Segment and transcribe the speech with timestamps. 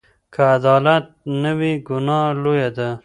[0.33, 1.05] که عدالت
[1.41, 2.89] نه وي، ګناه لویه ده.